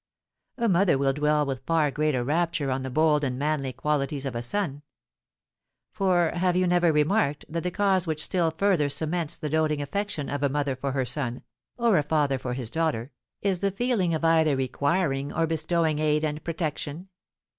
[0.57, 4.33] A mother will dwell with far greater rapture on the bold and manly qualities of
[4.33, 4.81] a son.
[5.91, 10.27] For have you never remarked that the cause which still further cements the doting affection
[10.27, 11.43] of a mother for her son,
[11.77, 13.11] or a father for his daughter,
[13.43, 17.09] is the feeling of either requiring or bestowing aid and protection?